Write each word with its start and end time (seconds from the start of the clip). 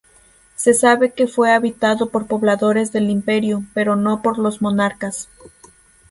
Se 0.55 0.73
sabe 0.73 1.11
que 1.11 1.27
fue 1.27 1.53
habitado 1.53 2.09
por 2.09 2.25
pobladores 2.25 2.91
del 2.91 3.11
imperio, 3.11 3.65
pero 3.75 3.95
no 3.95 4.23
por 4.23 4.39
los 4.39 4.59
monarcas. 4.59 5.29